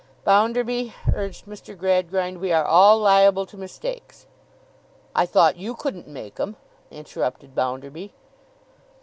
[0.25, 1.77] 'Bounderby,' urged Mr.
[1.77, 4.25] Gradgrind, 'we are all liable to mistakes—'
[5.15, 6.55] 'I thought you couldn't make 'em,'
[6.89, 8.11] interrupted Bounderby.